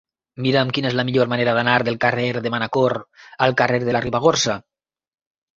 [0.43, 2.97] Mira'm quina és la millor manera d'anar del carrer de Manacor
[3.49, 4.57] al carrer de la Ribagorça.